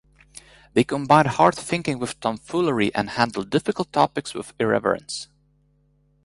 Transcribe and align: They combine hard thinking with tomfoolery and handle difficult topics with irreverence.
They 0.73 0.83
combine 0.83 1.27
hard 1.27 1.53
thinking 1.53 1.99
with 1.99 2.19
tomfoolery 2.19 2.91
and 2.95 3.11
handle 3.11 3.43
difficult 3.43 3.93
topics 3.93 4.33
with 4.33 4.51
irreverence. 4.59 5.27